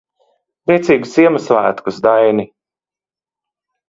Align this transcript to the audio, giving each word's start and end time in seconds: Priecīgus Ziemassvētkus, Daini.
Priecīgus 0.69 1.11
Ziemassvētkus, 1.19 1.99
Daini. 2.07 2.47